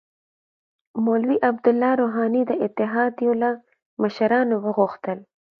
[1.05, 3.49] مولوی عبدالله روحاني د اتحادیو له
[4.01, 5.17] مشرانو وغوښتل